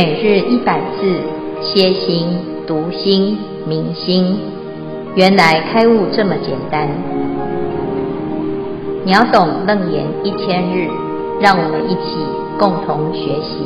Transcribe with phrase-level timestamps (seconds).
[0.00, 1.10] 每日一百字，
[1.60, 2.28] 歇心、
[2.68, 4.38] 读心、明心，
[5.16, 6.86] 原来开悟这么简单。
[9.04, 10.86] 秒懂楞严一千日，
[11.40, 12.24] 让我们一起
[12.60, 13.64] 共同学习。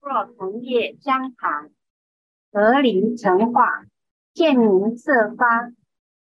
[0.00, 1.70] 若同业相谈，
[2.52, 3.66] 合离成化，
[4.32, 5.72] 见明色发，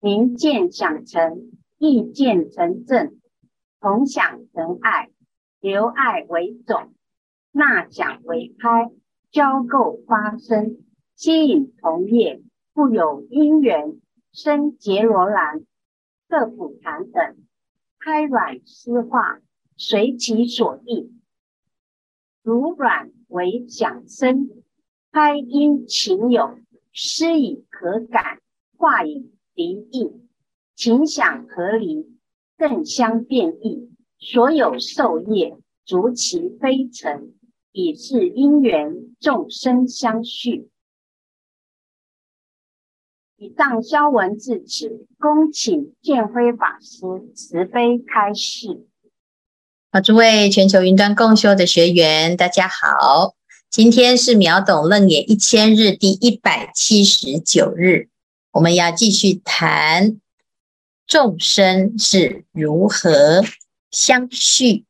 [0.01, 3.20] 明见想成，意见成正。
[3.80, 5.11] 同享仁爱，
[5.59, 6.93] 留爱为种，
[7.51, 8.91] 纳想为胎，
[9.30, 10.84] 交构发生，
[11.15, 12.43] 吸引同业，
[12.74, 13.98] 故有因缘
[14.33, 15.65] 生结罗兰、
[16.29, 17.38] 色普檀等，
[17.98, 19.41] 胎卵湿化，
[19.79, 21.10] 随其所意，
[22.43, 24.51] 如卵为想生，
[25.10, 26.59] 胎因情有，
[26.93, 28.43] 湿以可感，
[28.77, 30.29] 化以离异，
[30.74, 32.20] 情想合离。
[32.61, 37.33] 更相变异，所有受业逐其非成，
[37.73, 40.69] 以是因缘众生相续。
[43.38, 48.87] 以上消文至此，恭请建辉法师慈悲开示。
[49.91, 53.37] 好，诸位全球云端共修的学员，大家好，
[53.71, 58.11] 今天是秒懂楞严一千日第一百七十九日，
[58.53, 60.21] 我们要继续谈。
[61.11, 63.43] 众生是如何
[63.91, 64.84] 相续？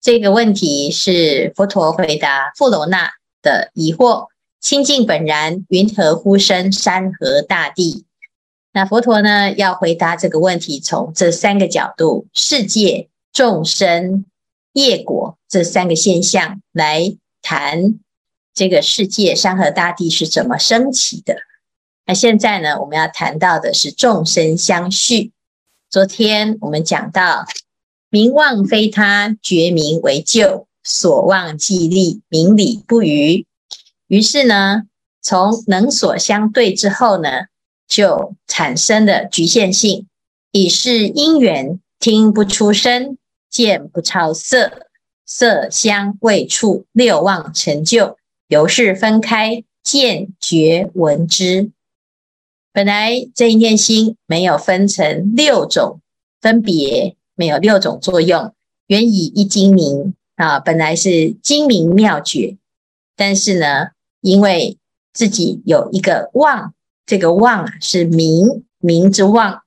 [0.00, 4.28] 这个问题是佛陀回答富罗那的疑惑。
[4.58, 8.06] 清净本然，云何呼生山河大地？
[8.72, 14.24] 那佛陀呢，要回答这个问题，从这三个角度：世界、众生、
[14.72, 18.00] 业果这三个现象来谈
[18.54, 21.36] 这个世界山河大地是怎么升起的。
[22.08, 25.32] 那现在呢，我们要谈到的是众生相续。
[25.90, 27.44] 昨天我们讲到，
[28.10, 33.44] 名望非他，觉名为就，所望既立，明理不余。
[34.06, 34.84] 于是呢，
[35.20, 37.46] 从能所相对之后呢，
[37.88, 40.06] 就产生了局限性，
[40.52, 43.18] 以是因缘，听不出声，
[43.50, 44.86] 见不超色，
[45.24, 51.72] 色香味触六望成就，由是分开，见觉闻知。
[52.76, 56.02] 本来这一念心没有分成六种
[56.42, 58.52] 分别，没有六种作用，
[58.88, 62.58] 原以一精明啊，本来是精明妙觉，
[63.16, 64.76] 但是呢，因为
[65.14, 66.74] 自己有一个妄，
[67.06, 69.62] 这个妄啊是明明之妄，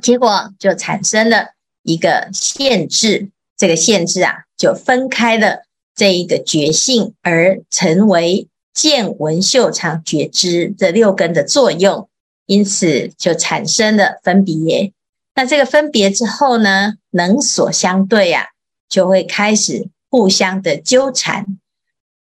[0.00, 1.48] 结果就产生了
[1.82, 12.08] 一个限制，这个限制啊就分开了这一个觉性，而成为见闻嗅尝觉知这六根的作用。
[12.46, 14.92] 因此就产生了分别，
[15.34, 18.48] 那这个分别之后呢，能所相对啊，
[18.88, 21.58] 就会开始互相的纠缠，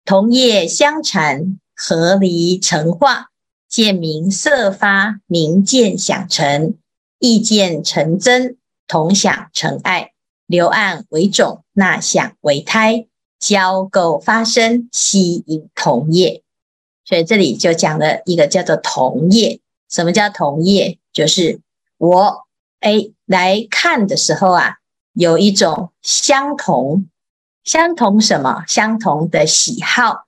[0.05, 3.31] 同业相缠，合离成化，
[3.69, 6.75] 见明色发，明见想成，
[7.19, 10.13] 意见成真，同想成爱，
[10.47, 13.07] 留爱为种，纳想为胎，
[13.39, 16.43] 交构发生，吸引同业。
[17.05, 19.61] 所以这里就讲了一个叫做同业。
[19.94, 20.99] 什么叫同业？
[21.12, 21.60] 就是
[21.99, 22.47] 我
[22.81, 24.78] 哎来看的时候啊，
[25.12, 27.06] 有一种相同，
[27.62, 28.65] 相同什么？
[28.66, 30.25] 相同的喜好，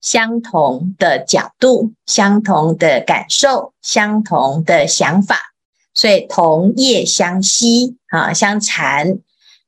[0.00, 5.36] 相同的角度，相同的感受，相同的想法，
[5.92, 9.18] 所以同业相吸啊，相缠。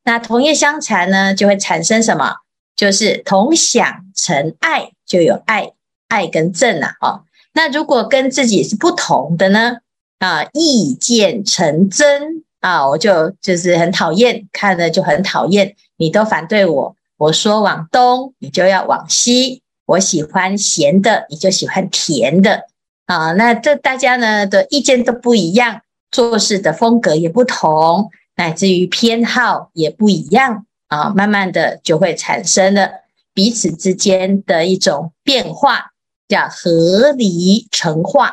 [0.05, 2.37] 那同业相缠呢，就会产生什么？
[2.77, 5.73] 就是同想成爱，就有爱，
[6.07, 7.25] 爱跟正啊，哦。
[7.53, 9.79] 那如果跟自己是不同的呢？
[10.19, 15.75] 啊，意见成真啊，我就就是很讨厌，看了就很讨厌。
[15.97, 19.63] 你都反对我，我说往东，你就要往西。
[19.87, 22.67] 我喜欢咸的，你就喜欢甜的
[23.07, 23.33] 啊。
[23.33, 25.81] 那这大家呢的意见都不一样，
[26.11, 31.09] 做事的风格也不同，乃至于偏好也不一样啊。
[31.11, 32.91] 慢慢的就会产生了
[33.33, 35.90] 彼此之间的一种变化。
[36.31, 38.33] 叫合离成化，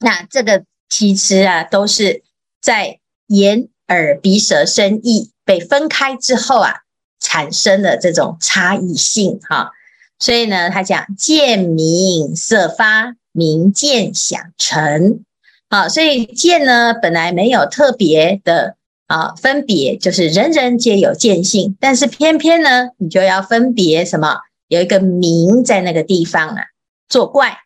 [0.00, 2.24] 那这个其实啊，都是
[2.60, 6.80] 在眼耳鼻舌身意被分开之后啊，
[7.20, 9.70] 产生的这种差异性哈。
[10.18, 15.22] 所以呢，他讲见明色发，明见想成，
[15.68, 18.74] 啊，所以见呢本来没有特别的
[19.06, 24.40] 啊分别，就是人人皆有见性，但是偏偏呢，你就要分别什么？
[24.66, 26.64] 有一个明在那个地方啊。
[27.08, 27.58] 作怪，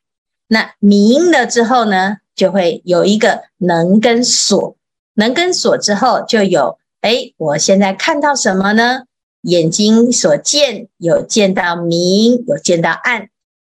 [0.49, 4.77] 那明了之后呢，就会有一个能跟所，
[5.15, 9.05] 能跟所之后就有哎，我现在看到什么呢？
[9.43, 13.29] 眼睛所见有见到明，有见到暗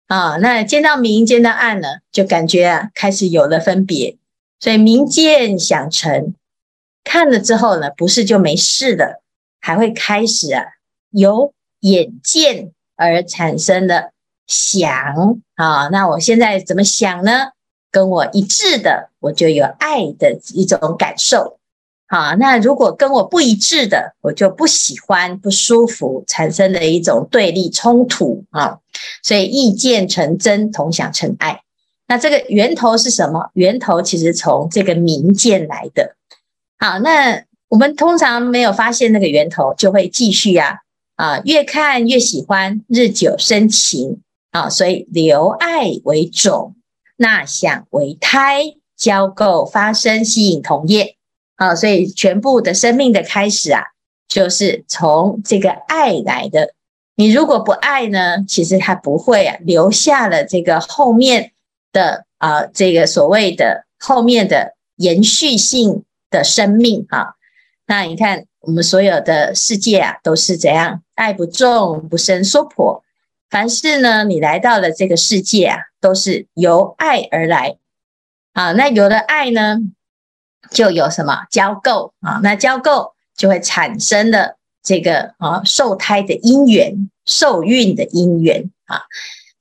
[0.06, 0.36] 啊。
[0.36, 4.18] 那见到明，见到暗呢，就感觉啊，开始有了分别。
[4.60, 6.34] 所以明见想成，
[7.02, 9.20] 看了之后呢，不是就没事的，
[9.60, 10.64] 还会开始啊，
[11.10, 14.12] 由眼见而产生的
[14.46, 15.88] 想啊。
[15.88, 17.50] 那我现在怎么想呢？
[17.90, 21.58] 跟我一致的，我就有爱的一种感受。
[22.06, 28.78] 好，那如果跟我不一致的，我就不喜欢、不舒服，产生的一种对立冲突啊。
[29.22, 31.62] 所以意见成真，同享成爱。
[32.06, 33.50] 那这个源头是什么？
[33.54, 36.16] 源头其实从这个明见来的。
[36.78, 40.78] 好，那我们通常没有发现那个源头，就会继续啊
[41.16, 44.20] 啊，越看越喜欢，日久生情
[44.54, 44.70] 啊。
[44.70, 46.74] 所以留爱为种。
[47.16, 51.16] 纳想为胎，交构发生，吸引同业。
[51.54, 53.80] 啊，所以全部的生命的开始啊，
[54.26, 56.74] 就是从这个爱来的。
[57.14, 61.52] 你如果不爱呢，其实它不会啊，留下了这个后面
[61.92, 67.34] 的啊，这个所谓的后面的延续性的生命啊。
[67.86, 71.00] 那你看，我们所有的世界啊，都是怎样？
[71.14, 73.03] 爱不重，不生娑婆。
[73.54, 75.78] 凡是呢，你来到了这个世界啊。
[76.00, 77.78] 都是由爱而来，
[78.52, 79.78] 啊，那有了爱呢，
[80.70, 82.40] 就有什么交构啊？
[82.42, 89.04] 那交构就会产生了这个啊受胎的因缘，受孕的因缘啊。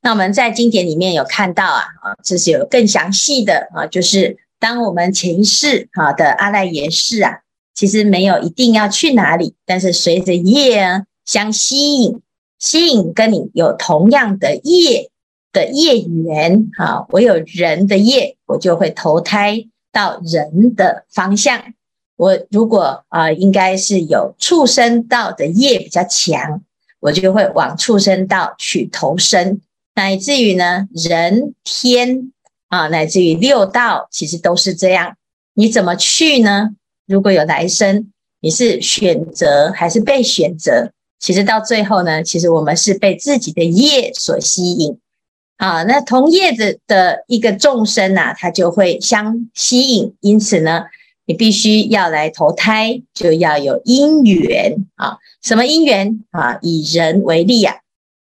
[0.02, 7.38] 那我们在经典里面有看到啊，啊，这是有更详细的啊，就是当我们前世啊的阿赖耶识啊，
[7.74, 12.20] 其实没有一定要去哪里，但是随着业相吸引，
[12.64, 15.10] 吸引跟你有同样的业。
[15.52, 21.62] 的业缘啊，我有人的业，我就会投胎到人的方向。
[22.16, 26.60] 我如果啊，应该是有畜生道的业比较强，
[26.98, 29.60] 我就会往畜生道去投生，
[29.94, 32.32] 乃至于呢，人天
[32.66, 35.16] 啊，乃至于六道，其实都是这样。
[35.54, 36.70] 你怎么去呢？
[37.06, 40.90] 如果有来生，你是选择还是被选择？
[41.24, 44.98] 其实到最后呢，其实我们是被自己的业所吸引。
[45.56, 50.82] 啊，那同业的的一个众生呐、啊，它就会相吸引，因此呢，
[51.24, 55.16] 你必须要来投胎，就要有因缘啊。
[55.40, 56.58] 什么因缘啊？
[56.60, 57.76] 以人为例啊，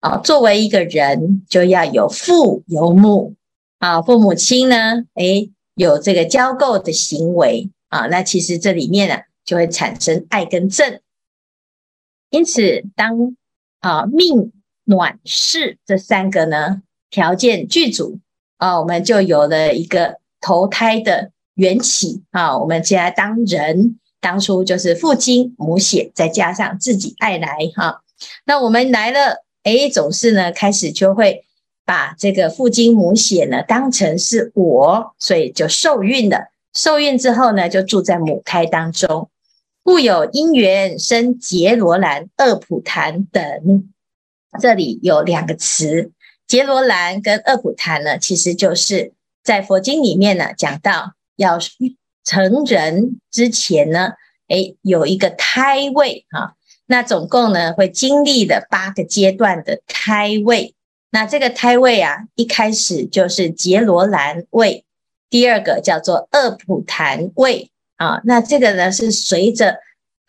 [0.01, 3.35] 啊，作为一个人，就要有父有母
[3.77, 9.15] 啊，父母亲呢，诶，有这个交媾的行为啊，那其实这里面呢、
[9.45, 10.99] 就会产生爱跟憎。
[12.29, 13.35] 因此，当
[13.79, 14.51] 啊命
[14.83, 18.19] 暖世这三个呢，条件具足
[18.57, 22.57] 啊，我们就有了一个投胎的缘起啊。
[22.57, 28.01] 我们现在当人，当初就是父精母血，再加上自己爱来哈。
[28.45, 31.45] 那我们来了，诶，总是呢开始就会
[31.85, 36.51] 把这个父精母血呢当成是我，所以就受孕了。
[36.73, 39.29] 受孕之后呢，就住在母胎当中，
[39.89, 43.89] 故有因缘生羯罗兰、厄普檀等。
[44.61, 46.11] 这里有两个词。
[46.47, 51.57] 羯罗兰跟厄普檀呢，其实就是在佛经里面呢讲到，要
[52.23, 54.11] 成人之前呢，
[54.49, 56.53] 诶，有一个胎位哈，
[56.85, 60.75] 那总共呢会经历了八个阶段的胎位，
[61.09, 64.85] 那这个胎位啊，一开始就是羯罗兰位，
[65.31, 69.77] 第二个叫做厄普檀位啊，那这个呢是随着。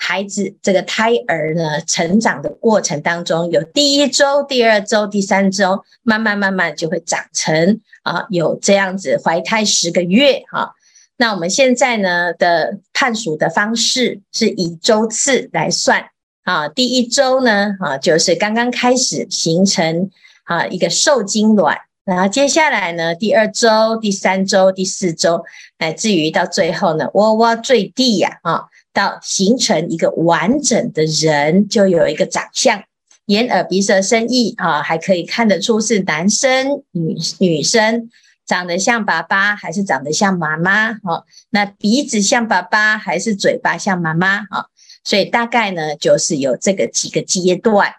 [0.02, 10.72] 孩子这个胎儿呢，成长的过程当中，有第一周、第二周、第三周，慢慢慢慢就会长成啊，有这样子怀胎十个月哈。
[11.18, 16.06] 那我们现在呢的判数的方式是以周次来算
[16.44, 20.10] 啊，第一周呢啊就是刚刚开始形成
[20.44, 25.44] 啊一个受精卵，然后接下来呢第二周、第三周、第四周，
[25.78, 28.64] 乃至于到最后呢窝窝坠地呀啊。
[28.92, 32.82] 到形成一个完整的人，就有一个长相，
[33.26, 38.10] 眼耳鼻舌身意啊，还可以看得出是男生女女生，
[38.44, 40.94] 长得像爸爸还是长得像妈妈？
[40.94, 44.42] 哈，那鼻子像爸爸还是嘴巴像妈妈？
[44.46, 44.66] 哈，
[45.04, 47.94] 所以大概呢，就是有这个几个阶段。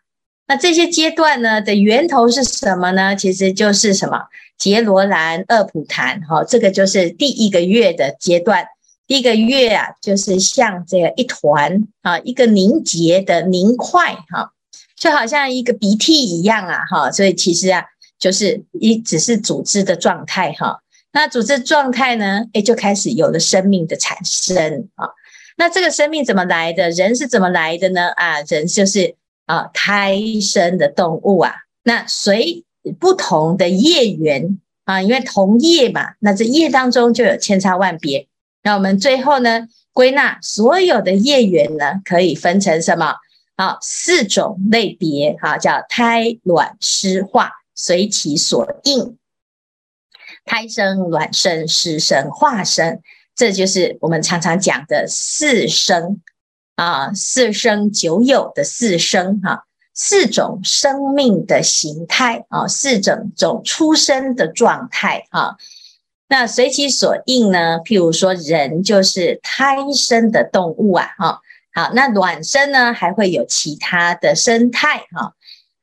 [0.51, 3.15] 那这些阶段呢的源头是什么呢？
[3.15, 4.23] 其实就是什么
[4.57, 8.65] 杰罗兰、恶蒲檀，哈，这个就是第一个月的阶段。
[9.07, 14.51] 第一个月啊，就是像这个一团啊，一个凝结的凝块哈，
[14.97, 17.85] 就好像一个鼻涕一样啊哈，所以其实啊，
[18.19, 20.81] 就是一只是组织的状态哈。
[21.13, 25.07] 那组织状态呢，诶，就开始有了生命的产生啊。
[25.55, 26.89] 那这个生命怎么来的？
[26.89, 28.09] 人是怎么来的呢？
[28.17, 29.15] 啊，人就是
[29.51, 31.53] 啊胎生的动物啊。
[31.83, 32.63] 那随
[32.99, 38.27] 不同的业缘啊，因为同业嘛，那这业当中就有千差万别。
[38.63, 43.15] 那我们最后呢，归纳所有的业缘呢，可以分成什么？
[43.55, 49.17] 啊，四种类别哈，叫胎卵湿化，随其所应。
[50.45, 53.01] 胎生、卵生、湿生、化生，
[53.35, 56.19] 这就是我们常常讲的四生
[56.81, 65.57] 啊，四生九有的四生哈，四种生命的形态啊，四种种出生的状态啊。
[66.27, 67.77] 那随其所应呢？
[67.85, 71.39] 譬如说，人就是胎生的动物啊，哈。
[71.71, 75.33] 好，那卵生呢，还会有其他的生态哈。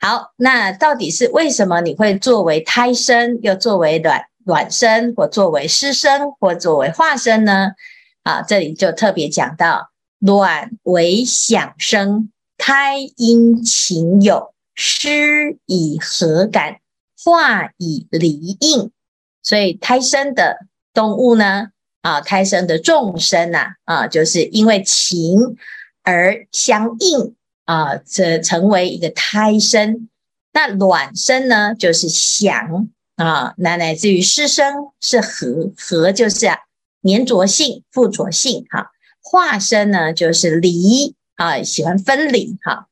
[0.01, 7.71] 好，那到底是为什么你会作为胎生，又作为卵卵生，或作为湿生，或作为化生呢？
[8.25, 16.81] 啊，这里就特别讲到，卵为想生，胎因情有，湿以和感，
[17.23, 18.91] 化以离应。
[19.43, 21.69] 所以胎生的动物呢，
[22.03, 25.57] 啊，胎生的众生呐，啊，就是因为情。
[26.05, 27.35] 而相应
[27.67, 30.09] 啊，这成为一个胎生。
[30.55, 36.57] 那卵生呢，就是响啊，那乃至于湿生是和，和就是啊
[37.03, 38.91] 粘着性、附着性哈、
[39.31, 42.87] 化生呢，就是离啊，喜欢分离哈、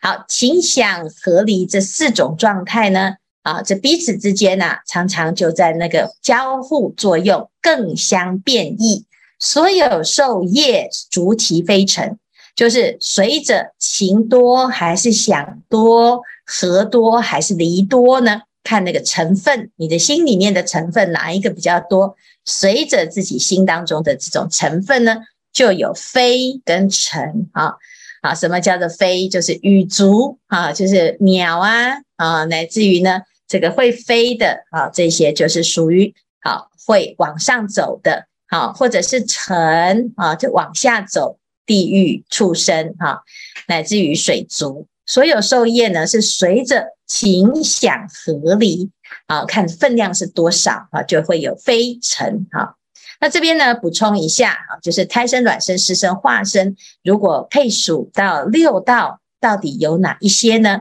[0.00, 9.04] 好，情想和离这四种状态呢，啊，这彼此之间呐、常常就在那个交互作用，更相变异。
[9.38, 12.16] 所有受业逐其非成。
[12.54, 18.42] 就是随着情多还是想多，和多还是离多呢？
[18.62, 22.14] 看那个成分，你的心里面的成分哪一个比较多？
[22.44, 25.16] 随着自己心当中的这种成分呢，
[25.52, 27.74] 就有飞跟成啊
[28.22, 28.34] 啊！
[28.34, 29.28] 什么叫做飞？
[29.28, 41.38] 就是羽足啊，就是鸟啊啊，乃至于呢这个会飞的啊，这些就是属于啊会往上走的啊，或者是成啊就往下走。
[41.64, 43.22] 地狱畜生哈，
[43.68, 48.90] 乃至于水族，所有受业呢，是随着情想合离
[49.28, 52.76] 啊，看分量是多少啊，就会有非成哈。
[53.22, 56.74] 那这边呢，补充一下啊，就是胎生、卵生、湿生、化生，
[57.04, 60.80] 如果配属到六道，到底有哪一些呢？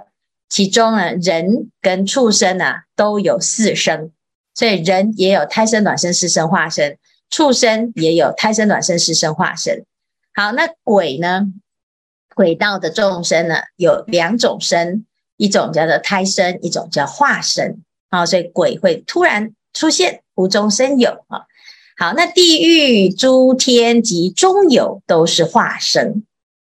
[0.49, 4.11] 其中呢，人跟畜生啊都有四生，
[4.55, 6.97] 所以人也有胎生、卵生、湿生、化生，
[7.29, 9.85] 畜生也有胎生、卵生、湿生、化生。
[10.33, 11.45] 好，那鬼呢？
[12.33, 15.05] 鬼道的众生呢，有两种生，
[15.37, 17.83] 一种叫做胎生，一种叫化生。
[18.09, 21.45] 啊，所以鬼会突然出现，无中生有啊。
[22.01, 26.23] 好，那地狱、诸天及中有都是化生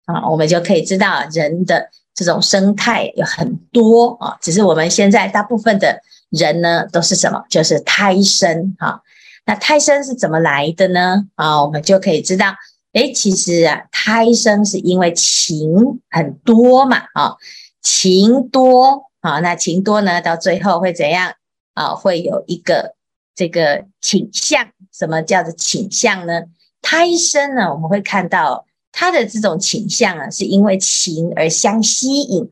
[0.06, 4.38] 啊，我们就可以知道人的这种生态有很多啊。
[4.40, 6.00] 只是我们现在大部分的
[6.30, 7.42] 人呢，都是什么？
[7.50, 9.00] 就是胎生啊。
[9.44, 11.26] 那胎生是怎么来的呢？
[11.34, 12.54] 啊，我们就可以知道。
[12.92, 17.34] 诶，其实啊，胎生是因为情很多嘛，啊，
[17.82, 21.32] 情多啊，那情多呢，到最后会怎样
[21.74, 21.92] 啊？
[21.92, 22.94] 会有一个
[23.34, 26.42] 这个倾向，什么叫做倾向呢？
[26.82, 32.50] 胎生呢，我们会看到他的这种倾向啊，是因为情而相吸引。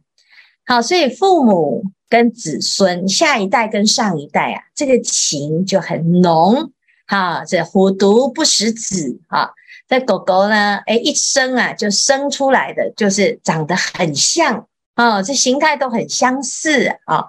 [0.64, 6.72] 好，所以父母跟子孙，下一代跟上一代啊，这个情就很浓。
[7.06, 9.50] 哈，这虎毒不食子啊。
[9.88, 17.26] 这狗狗呢，诶，一生啊，就生出来的就是长得很像哦，这形态都很相似啊，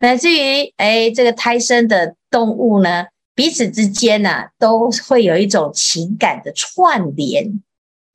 [0.00, 7.62] 乃至于诶，这个胎生的动物呢，彼此之间呢、都会有一种情感的串联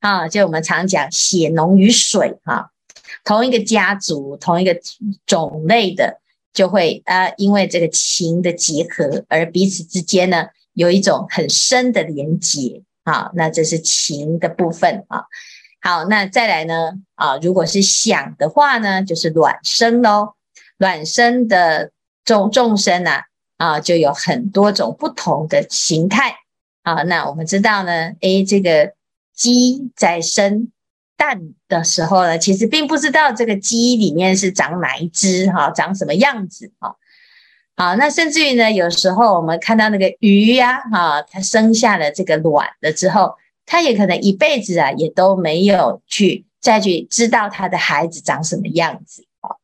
[0.01, 2.71] 啊，就我们常讲血浓于水啊，
[3.23, 4.77] 同一个家族、同一个
[5.25, 6.19] 种类的，
[6.51, 12.83] 就会啊，因为这个情的结合，而彼此之间呢，有一种很深的连结。
[13.07, 15.23] 啊，那这是情的部分啊。
[15.79, 16.91] 好，那再来呢？
[17.15, 20.33] 啊，如果是想的话呢，就是卵生喽。
[20.77, 21.91] 卵生的
[22.25, 23.11] 众众生呢，
[23.57, 26.35] 啊，就有很多种不同的形态。
[26.83, 28.93] 啊，那我们知道呢，诶，这个
[29.35, 30.71] 鸡在生
[31.17, 36.95] 蛋的时候呢，其实并不知道这个鸡里面是长哪一只哈，长什么样子哈。
[37.75, 43.35] 好，那甚至于呢，有时候我们看到那个鱼呀，哈，它生下了这个卵了之后，
[43.65, 49.57] 它也可能一辈子啊，也都没有去再去知道它的孩子长什么样子啊。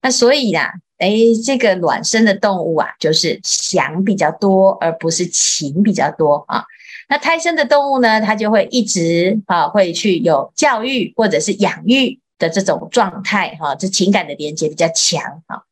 [0.00, 0.60] 那所以呢，
[0.98, 1.12] 哎，
[1.44, 6.64] 这个卵生的动物啊，就是想比较多，而不是情比较多啊。
[7.08, 15.62] 那胎生的动物呢，它就会一直啊，会去有教育或者是养育的这种状态哈，这情感的连接比较强啊。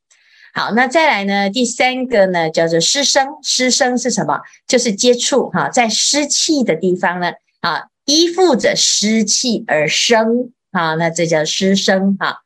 [0.55, 3.26] 好，那再来呢，第三个呢，叫做湿生。
[3.43, 4.38] 湿生是什么？
[4.67, 12.42] 就是接触哈，在湿气的地方呢，啊，依附着湿气而生啊，那这叫湿生哈。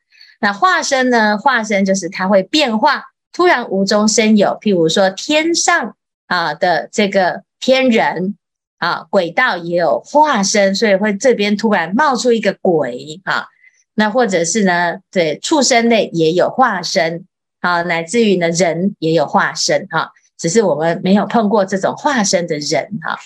[0.47, 1.37] 那化身呢？
[1.37, 4.57] 化身就是它会变化，突然无中生有。
[4.61, 5.97] 譬如说天上
[6.29, 8.37] 啊的这个天人
[8.79, 13.49] 啊，鬼道也有化身，所以会这边突然冒出一个鬼啊。
[13.95, 17.27] 那或者是呢，对畜生类也有化身
[17.59, 20.13] 啊，乃至于呢人也有化身哈。
[20.39, 23.19] 只是我们没有碰过这种化身的人哈。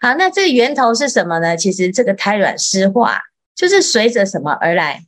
[0.00, 1.56] 好，那这源头是什么呢？
[1.56, 3.20] 其实这个胎卵湿化
[3.54, 5.04] 就是随着什么而来？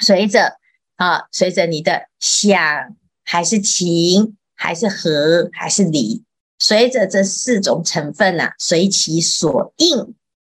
[0.00, 0.58] 随着。
[0.96, 6.22] 啊，随着你的想还是情，还是和还是离，
[6.58, 10.14] 随着这四种成分啊，随其所应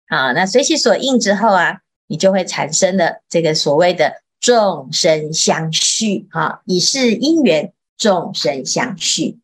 [0.08, 9.40] 啊，那随其所应之后啊，你就会产生了这个所谓的众生相续啊，以是因缘众生相续。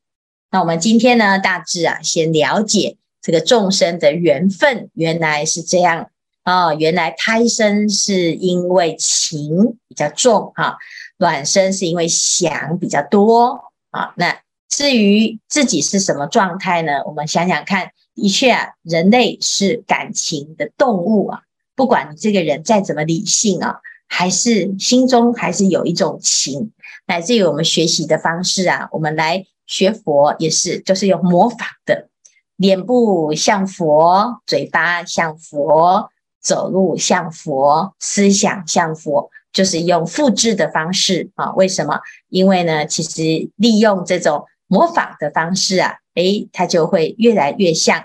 [0.51, 6.11] 那我们今天呢，大致啊，先了解这个众生的缘分，原来是这样。
[6.45, 10.77] 哦，原来胎生是因为情比较重哈，
[11.17, 14.13] 卵生是因为想比较多啊。
[14.17, 17.01] 那至于自己是什么状态呢？
[17.05, 21.43] 我们想想看，的确啊，人类是感情的动物啊。
[21.75, 23.77] 不管你这个人再怎么理性啊，
[24.09, 26.73] 还是心中还是有一种情，
[27.05, 32.09] 乃至于我们学习的方式啊，我们来学佛也是，就是用模仿的，
[32.57, 36.09] 脸部像佛，嘴巴像佛。
[36.43, 41.53] 走路像佛，思想像佛，就是用复制的方式啊。
[41.53, 41.99] 为什么？
[42.27, 48.03] 因为呢，其实利用这种模仿的方式啊，诶，它就会越来越像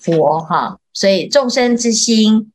[0.00, 0.80] 佛哈。
[0.94, 2.52] 所以众生之心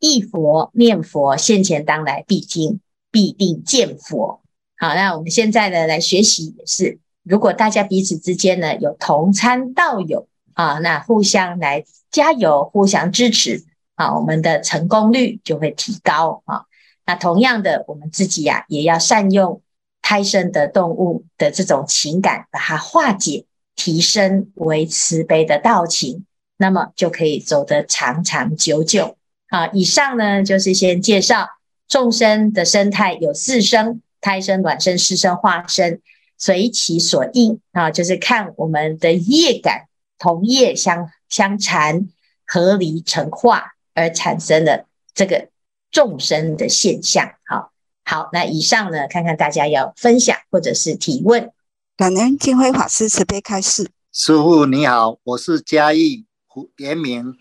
[0.00, 2.80] 忆佛念佛，现前当来必经
[3.10, 4.40] 必定见佛。
[4.78, 13.64] 好，那我们现在呢来学习也是，如果大家彼此之间呢有同参道友啊，那互相来加油，互相支持。
[13.94, 16.64] 啊，我们的成功率就会提高啊。
[17.04, 19.60] 那同样的，我们自己呀、啊，也要善用
[20.00, 26.24] 胎生的动物的这种情感，把它化解、提升为慈悲的道情，
[26.56, 29.16] 那么就可以走得长长久久。
[29.48, 31.46] 啊，以上呢就是先介绍
[31.88, 36.00] 众生的生态有四生：胎生、卵生、湿生、化生，
[36.38, 42.08] 随其所应啊，就是看我们的业感同业相相缠，
[42.46, 43.74] 合离成化。
[43.94, 45.48] 而产生了这个
[45.90, 47.72] 众生的现象，好
[48.04, 51.52] 好，那以上呢，看看大家要分享或者是提问。
[51.96, 53.90] 感恩金辉法师慈悲开示。
[54.10, 57.36] 师傅你好，我是嘉义胡延明，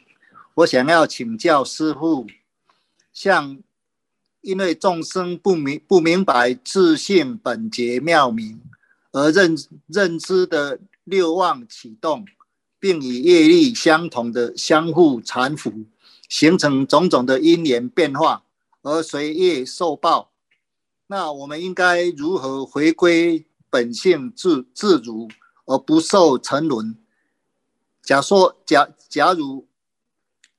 [0.56, 2.28] 我想要请教师傅，
[3.12, 3.60] 像
[4.42, 8.62] 因为众生不明不明白自性本觉妙明，
[9.12, 9.56] 而认
[9.88, 12.26] 认知的六妄启动，
[12.80, 15.86] 并与业力相同的相互缠缚。
[16.32, 18.46] 形成种种的因缘变化，
[18.84, 20.32] 而随业受报。
[21.08, 25.28] 那我们应该如何回归本性自自如，
[25.66, 26.96] 而不受沉沦？
[28.02, 29.68] 假说假假如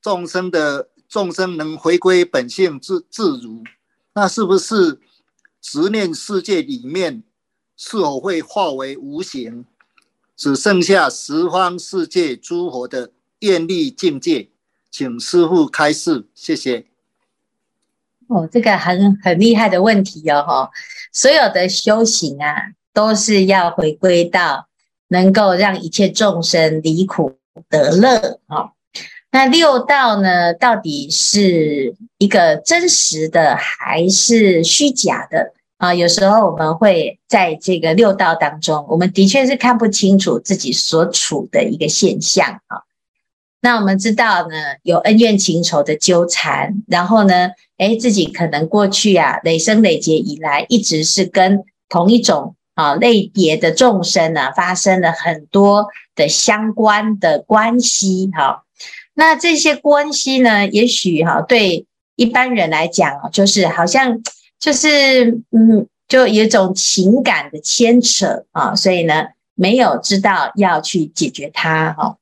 [0.02, 3.64] 众生的众生能回归本性自自如，
[4.12, 5.00] 那是不是
[5.62, 7.22] 执念世界里面
[7.78, 9.64] 是否会化为无形，
[10.36, 14.50] 只剩下十方世界诸佛的愿力境界？
[14.92, 16.84] 请师傅开示，谢谢。
[18.28, 20.70] 哦，这个很很厉害的问题哦，哈！
[21.10, 22.54] 所有的修行啊，
[22.92, 24.68] 都是要回归到
[25.08, 27.38] 能够让一切众生离苦
[27.70, 28.72] 得乐啊。
[29.30, 35.94] 那六道呢，到底是一个真实的还是虚假的啊？
[35.94, 42.82] 有时候我们会在这个六道当中，我们的确是看不清楚自己所处的一个现象啊。
[43.64, 58.64] 那我们知道呢，有恩怨情仇的纠缠，然后呢，诶，自己可能过去啊，累生累劫以来，一直是跟同一种啊类别的众生呢，发生了很多的相关的关系，哈。
[59.14, 64.20] 那这些关系呢，也许哈，对一般人来讲，就是好像
[64.58, 72.16] 就是嗯，就有一种情感的牵扯啊，所以呢，没有知道要去解决它，哈。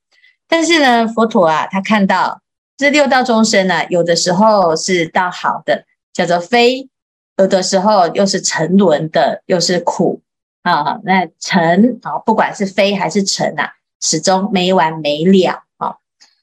[0.51, 2.41] 但是呢，佛陀啊，他看到
[2.75, 6.89] 这六道众生呢，有的时候是道好的，叫做非；
[7.37, 10.21] 有的时候又是沉沦的，又是苦。
[10.63, 13.69] 啊，那沉啊，不管是非还是沉呐，
[14.01, 15.95] 始终没完没了啊。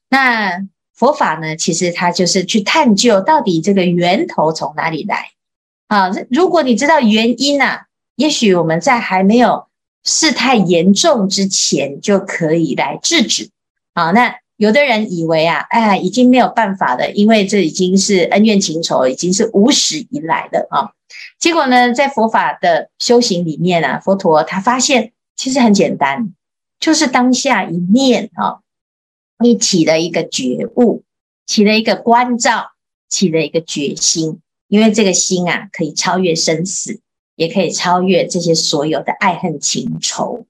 [0.09, 5.33] 那佛法呢，其实它就是去探究到底这个源头从哪里来
[5.89, 6.11] 啊。
[6.31, 7.83] 如果你知道原因呐，
[8.17, 9.67] 也许我们在还没有
[10.03, 13.51] 事态严重之前就可以来制止
[13.99, 14.11] 啊。
[14.13, 20.91] 那有的人以为啊，哎，已经没有办法了，因为这已经是恩怨情仇，已经是无始以来的啊。
[21.39, 26.35] 结果呢，在佛法的修行里面啊，佛陀他发现其实很简单，
[26.81, 28.61] 就是当下一念啊，
[29.39, 31.05] 你起了一个觉悟，
[31.47, 32.73] 起了一个关照，
[33.09, 37.01] 起了一个决心，因为这个心啊，可以超越生死，
[37.37, 40.47] 也可以超越这些所有的爱恨情仇。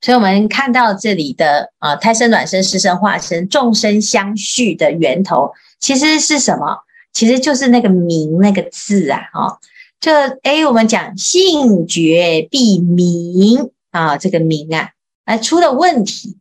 [0.00, 6.78] 所以，我们看到这里的啊，胎生、卵生、湿生、化生，众生相续的源头，其实是什么？
[7.12, 9.58] 其实就是那个明那个字啊，哈。
[10.00, 14.90] 就哎，我们讲性觉必明啊，这个明啊，
[15.24, 16.36] 哎出了问题。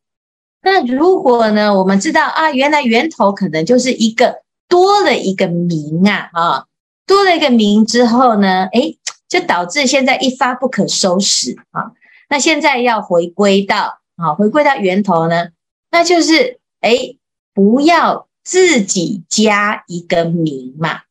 [0.62, 6.66] 那如果呢，我们知道啊，原来源头可能就是一个多了一个明啊，啊，
[7.08, 8.94] 多了一个明之后呢，哎，
[9.28, 11.92] 就导致现在一发不可收拾啊。
[12.30, 15.50] 那现在要回归到啊，回归到源头呢，
[15.92, 17.16] 那就是哎，
[17.54, 21.02] 不要自己加一个名嘛。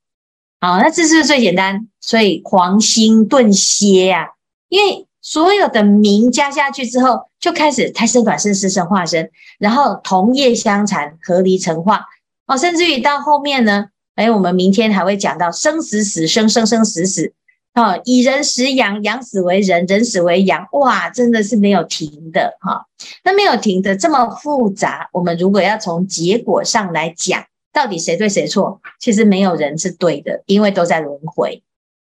[0.60, 4.28] 好，那这是最简单，所以黄心顿歇啊，
[4.68, 12.06] 因为所有的名加下去之后，就开始胎生、卵生、湿生、化生，然后同业相残，合离成化。
[12.46, 17.32] 哦，甚至于到后面呢，哎，我们明天还会讲到生死死生，生生死死
[17.76, 22.86] 哦，以人食羊，养死为人，人死为羊，哇，真的是没有停的哈，
[23.22, 27.44] 那没有停的这么复杂，我们如果要从结果上来讲。
[27.72, 28.80] 到底谁对谁错？
[28.98, 31.62] 其实没有人是对的，因为都在轮回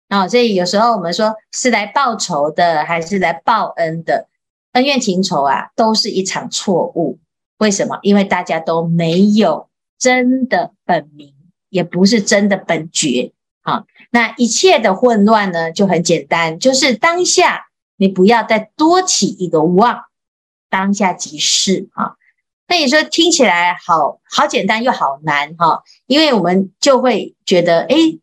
[0.07, 0.29] 啊。
[0.29, 4.29] 所以有时候我们说是来报仇的，还是来报恩的，
[4.75, 7.19] 恩怨情仇啊，都是一场错误。
[7.59, 7.99] 为什么？
[8.03, 11.35] 因为大家都没有真的本名，
[11.69, 13.33] 也不是真的本觉
[13.67, 13.85] 啊。
[14.11, 20.05] 那一切的混乱呢，就很简单，就是当下你不要再多起一个妄，
[20.71, 22.15] 当下即是啊。
[22.69, 28.19] 那你说听起来好好简单又好难哈，因为我们就会觉得，诶，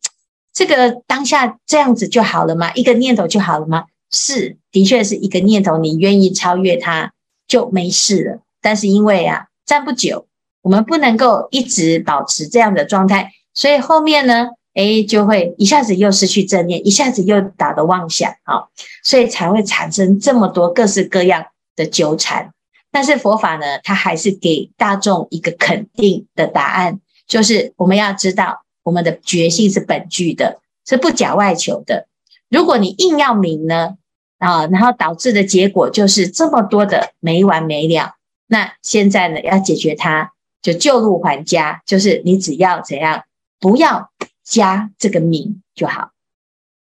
[0.51, 2.71] 这个当下这样子就好了吗？
[2.73, 3.85] 一个念头就好了吗？
[4.11, 7.13] 是，的确是一个念头，你愿意超越它
[7.47, 8.39] 就没事了。
[8.61, 10.27] 但是因为啊，站不久，
[10.61, 18.67] 我们不能够一直保持这样的状态，所以后面呢，诶，就会一下子又失去正念，一下子又打的妄想啊，
[19.03, 22.51] 所以才会产生这么多各式各样的纠缠。
[22.91, 32.07] 但是佛法呢，它还是给大众一个肯定的答案，就是我们要知道我们的觉性是本具的，是不假外求的。
[32.49, 33.95] 如果你硬要明呢，
[34.37, 38.13] 啊，然后导致的结果就是这么多的没完没了。
[38.47, 43.23] 那现在呢，要解决它，就旧路还家，就是你只要怎样，
[43.59, 44.11] 不要
[44.43, 46.11] 加这个名就好。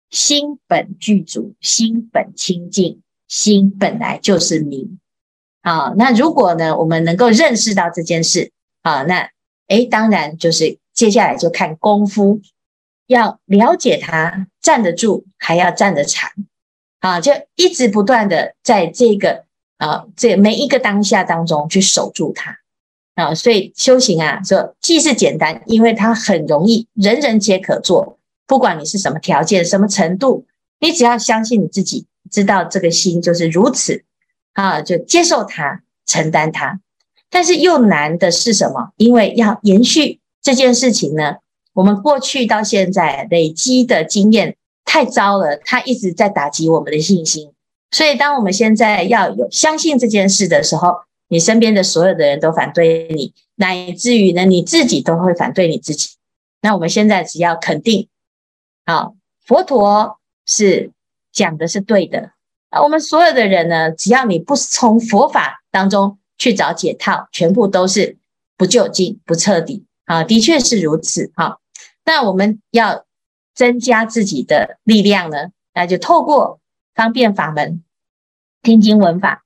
[0.09, 4.99] 心本具足，心本清净，心本来就是名。
[5.61, 8.51] 啊，那如果呢，我们能够认识到这件事，
[8.83, 9.31] 啊，那
[9.67, 12.39] 诶，当然就是接下来就看功夫，
[13.07, 16.29] 要了解它，站得住，还要站得长，
[16.99, 19.45] 啊，就一直不断的在这个
[19.77, 22.59] 啊，这每一个当下当中去守住它，
[23.15, 30.45] 啊，所以修行啊，说既是简单，因为它很容易，人人皆可做，不管你是什么条件、什么程度，
[30.79, 34.03] 你只要相信你自己，知道这个心就是如此。
[34.53, 36.79] 啊，就接受它，承担它，
[37.29, 38.91] 但是又难的是什么？
[38.95, 41.35] 因为要延续这件事情呢，
[41.73, 47.51] 我们过去到现在累积的经验太糟了，它一直在打击我们的信心。
[47.91, 50.89] 所以，当我们现在要有相信这件事的时候，
[51.27, 56.09] 你身边的所有的人都反对你，乃至于呢，你自己都会反对你自己。
[56.61, 58.07] 那我们现在只要肯定，
[58.85, 60.91] 好，佛陀是
[61.31, 62.31] 讲的是对的。
[62.83, 68.17] 我们所有的人呢，只要你不从佛法当中去找解套，全部都是
[68.57, 70.23] 不究竟、不彻底啊！
[70.23, 71.59] 的确是如此哈。
[72.03, 73.05] 那我们要
[73.53, 76.59] 增加自己的力量呢，那就透过
[76.93, 77.81] 方便法门、
[78.61, 79.45] 听经闻法、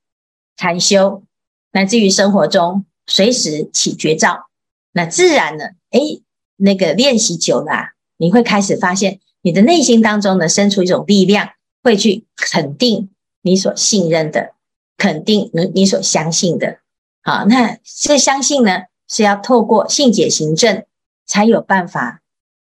[0.56, 1.22] 禅修，
[1.72, 4.48] 乃至于生活中随时起绝招，
[4.92, 6.22] 那自然呢，诶，
[6.56, 11.50] 那个练习久了，你会开始发现你的内心当中呢，生出一种力量，
[11.82, 13.10] 会去肯定。
[13.42, 14.52] 你所信任的，
[14.98, 16.80] 肯定你你所相信的，
[17.22, 20.84] 好，那这相信呢，是要透过信解行证
[21.24, 22.20] 才有办法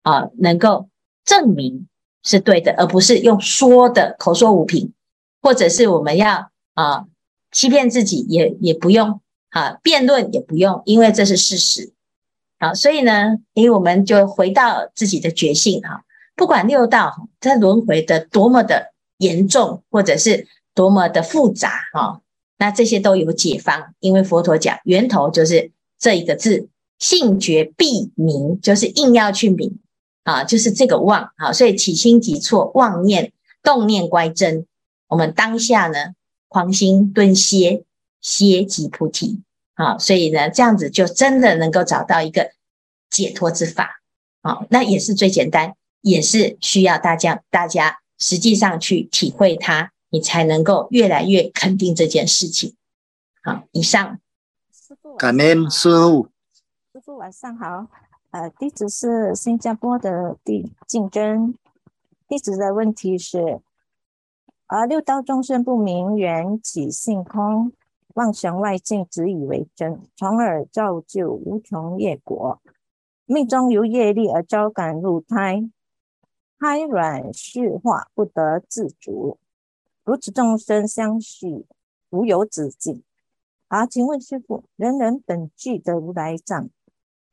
[0.03, 0.89] 啊，能够
[1.25, 1.89] 证明
[2.23, 4.93] 是对的，而不是用说的口说无凭
[5.41, 7.07] 或者是我们要啊
[7.53, 11.93] 欺骗自己也也不用啊，辩论也不用，因为这是事实。
[12.59, 22.23] 好，所以呢，因为我们就回到自己的觉性哈，不管六道在轮回的多么的严重，或者是多么的复杂哈，
[22.59, 29.79] 那这些都有解方，因为佛陀讲源头就是这一个字，性觉必明，就是硬要去明
[30.23, 31.33] 啊，就是这个妄。
[31.37, 34.67] 啊，所以起心即错，妄念动念乖真，
[35.09, 36.15] 我们当下呢，
[36.53, 37.85] 狂心顿歇，
[38.21, 39.43] 歇即菩提。
[39.75, 42.53] 啊，所以呢，这样子就真的能够找到一个
[43.09, 44.03] 解脱之法，
[44.43, 52.77] 啊，那也是最简单，也是需要大家大家实际上去体会它，你才能够越来越肯定这件事情。
[53.43, 54.21] 好，以上。
[55.19, 56.29] 感恩师傅。
[56.93, 57.87] 师傅晚上好，
[58.31, 61.55] 呃，弟子是新加坡的地竞争，
[62.29, 63.61] 弟子的问题是，
[64.75, 67.75] 而，六道众生不明缘起性空。
[68.15, 72.59] 妄想外境，只以为真，从而造就无穷业果。
[73.27, 75.69] 命中由业力而招感入胎，
[76.59, 79.37] 胎卵虚化不得自主，
[80.05, 81.67] 如此众生相续
[82.09, 83.03] 无有止境。
[83.69, 86.71] 好，请问师父，人人本具的如来藏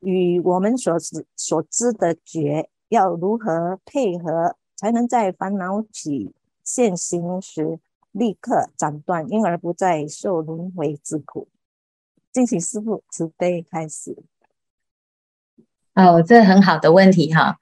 [0.00, 6.34] 与我们所知所知的觉，要如何配合，才能在烦恼起
[6.72, 7.80] 现行时，
[8.12, 11.48] 立刻斩断，因而不再受轮回之苦。
[12.30, 14.16] 敬请师父慈悲开始。
[15.94, 17.58] 哦，这很好的问题哈。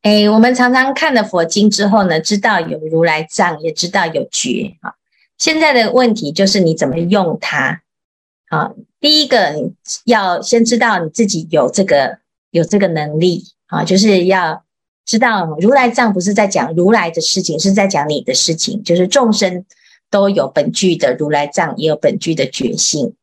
[0.00, 4.96] 诶，我们常常看了佛经之后呢，知道有如来藏，也知道有觉哈。
[5.36, 7.82] 现在的问题就是你怎么用它？
[8.48, 9.70] 啊，第一个
[10.06, 14.64] 要先知道你自己有这个有这个能力啊，就是要
[15.06, 19.64] 知道如来藏不是在讲如来的事情，是在讲你的事情，就是众生。
[20.08, 23.14] 都有本具的如来藏，也有本具的觉性。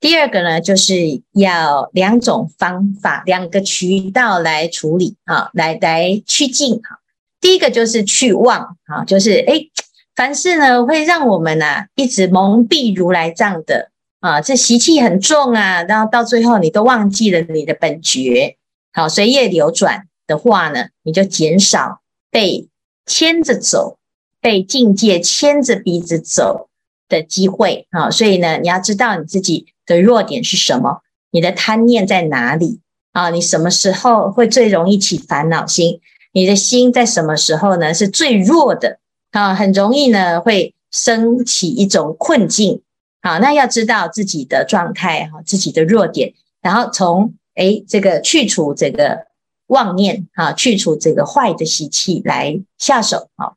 [0.00, 6.98] 第二个呢，就是要两种方法，两个渠道来处理啊，来来趋近哈。
[7.40, 9.70] 第一个就是去妄啊，就是诶，
[10.16, 18.56] 凡事呢会让我们啊一直蒙蔽如来藏的啊，这习气很重啊，然后到最后你都忘记了你的本觉，
[18.92, 22.68] 好，随业流转的话呢，你就减少被
[23.06, 23.98] 牵着走。
[24.40, 26.68] 被境界牵着鼻子走
[27.08, 32.80] 的机会啊，所以呢，你要知道你自己的弱点是什么，你的贪念在哪里
[33.12, 33.30] 啊？
[33.30, 35.98] 你什么时候会最容易起烦恼心？
[36.32, 37.94] 你的心在什么时候呢？
[37.94, 38.98] 是最弱的
[39.30, 42.82] 啊，很容易呢会升起一种困境
[43.22, 43.38] 啊。
[43.38, 49.24] 那要知道自己的状态哈，自己的弱点，然后从诶这个去除这个
[49.66, 53.54] 妄念啊，去除这个坏的习气来下手啊。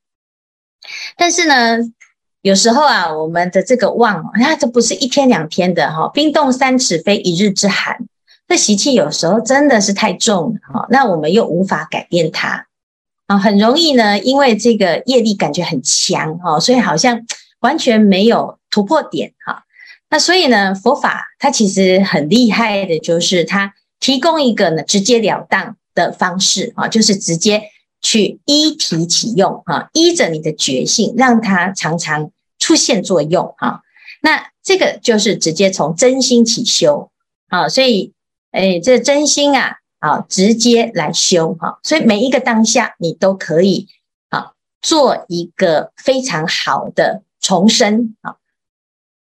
[1.17, 1.78] 但是呢，
[2.41, 8.08] 有时候啊，我们的这个妄，那这不是一天两天的哈，冰冻三尺非一日之寒。
[8.48, 12.67] 这习气有时候真的是太重了哈，那我们又无法改变它
[13.26, 17.26] 啊，很容易呢，因为这个业力感觉很强哈，所以好像
[17.60, 19.65] 完全没有突破点哈。
[20.10, 27.64] 那所以呢，佛法它其实很厉害的，就是它提供一个呢直截了当的方式啊，就是直接。
[28.00, 33.82] 去依体起用哈，依着你的觉性，让它常常出现作用哈。
[34.22, 37.10] 那这个就是直接从真心起修
[37.48, 38.14] 啊，所以
[38.52, 41.80] 诶，这真心啊，啊，直接来修哈。
[41.82, 43.88] 所以每一个当下，你都可以
[44.30, 48.36] 啊，做一个非常好的重生啊。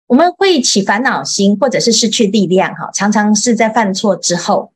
[0.06, 4.74] 我们会起烦恼心，或者是失去力量哈，常常是在犯错之后。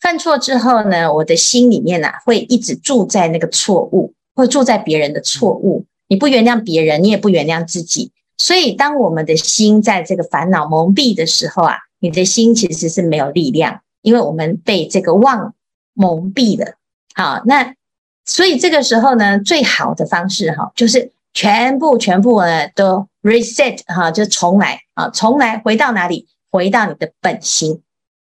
[0.00, 5.84] 犯错之后呢，我的心里面啊，会一直住在那个错误，会住在别人的错误。
[6.08, 8.10] 你不原谅别人，你也不原谅自己。
[8.38, 15.54] 所以，当我们的心在这个烦恼蒙蔽的时候啊，你的心其实是没有力量，因为我们被这个妄
[15.92, 16.76] 蒙蔽了。
[17.14, 17.74] 好，那
[18.24, 26.26] 所以这个时候呢，最好的方式哈，就是全部全部呢都 reset 哈，就重来啊，重来回到哪里？
[26.50, 27.82] 回到你的本心。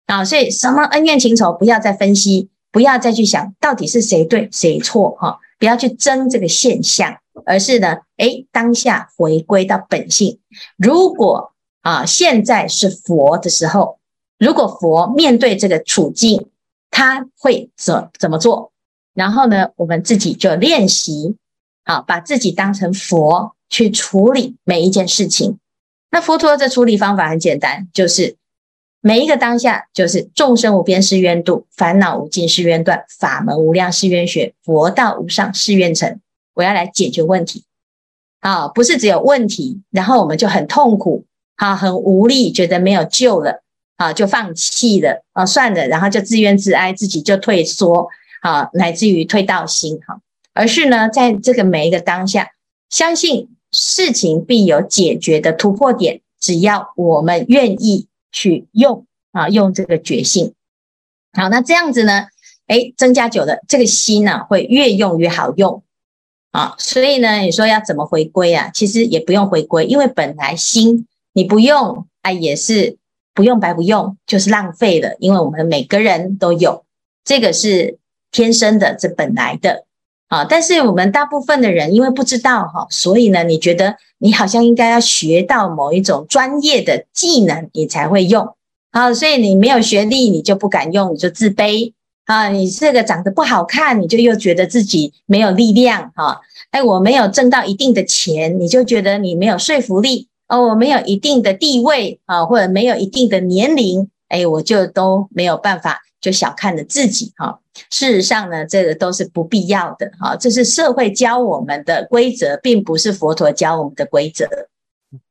[0.07, 10.39] 啊，所以什么恩怨情仇不要再分析，不要再去想到底是谁对谁错哈，不要去争这个现象，而是呢，诶，当下回归到本性。
[10.77, 13.99] 如果啊，现在是佛的时候，
[14.39, 16.51] 如果佛面对这个处境，
[16.91, 18.71] 他会怎怎么做？
[19.13, 21.37] 然后呢，我们自己就练习，
[21.83, 25.59] 啊，把自己当成佛去处理每一件事情。
[26.13, 28.37] 那佛陀的处理方法很简单，就是。
[29.01, 36.21] 每一个当下，就是众生无边誓愿度，烦恼无尽誓愿断，法门无量誓愿学，佛道无上誓愿成。
[36.55, 37.65] 我要来解决问题。
[38.41, 41.25] 啊，不是只有问题，然后我们就很痛苦，
[41.57, 43.63] 啊，很无力，觉得没有救了，
[43.97, 48.09] 啊，就放弃了，啊，算了，然后就自怨自哀，自己就退缩，
[48.43, 50.21] 啊，乃至于退道心，哈，
[50.53, 52.51] 而是呢，在这个每一个当下，
[52.89, 60.53] 相信事情必有解决的突破点，只要我们愿意去用，啊，用这个觉性，
[61.33, 62.27] 好，那这样子呢？
[62.67, 65.83] 哎，增加久了，这个心呢、会越用越好用
[66.51, 68.71] 啊，所以呢，你说要怎么回归啊？
[68.75, 72.99] 其实也不用回归，因为本来心你不用，哎，也是
[73.33, 75.17] 不用白不用，就是浪费了。
[75.19, 76.85] 因为我们每个人都有，
[77.25, 77.99] 这个是
[78.31, 79.87] 天生的，这本来的
[80.29, 80.45] 啊。
[80.45, 88.55] 但是我们大部分的人因为不知道哈，所以呢，你觉得你好像应该要学到某一种专业的技能，你才会用
[88.91, 89.13] 啊。
[89.13, 91.93] 所以你没有学历，你就不敢用，你就自卑。
[92.27, 96.41] 啊，你这个长得不好看，你就又觉得自己没有力量哈。
[96.73, 100.71] 哎，我没有挣到一定的钱，你就觉得你没有说服力哦。
[100.71, 107.61] 我没有一定的地位啊，或者没有一定的年龄，哎，我就都没有办法，就小看了自己哈。
[107.91, 110.37] 事实上呢，这个都是不必要的哈。
[110.37, 114.49] 这是社会教我们的规则，并不是佛陀教我们的规则。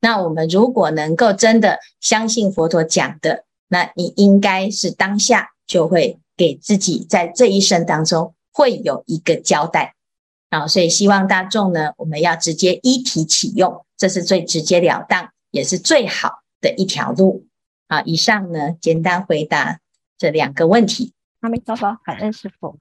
[0.02, 6.20] 那我们如果能够真的相信佛陀讲的，那你应该是当下就会。
[6.38, 9.96] 给自己在这一生当中会有一个交代
[10.50, 17.46] 啊，所以希望大众呢，我们要直接依体启用，这是最直截了当，也是最好的一条路
[17.88, 18.02] 啊。
[18.02, 19.80] 以上呢，简单回答
[20.18, 21.14] 这两个问题。
[21.46, 22.80] 阿弥陀佛，感恩师父。